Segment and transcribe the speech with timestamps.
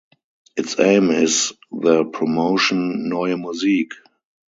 [0.57, 3.91] Its aim is the promotion Neue Musik.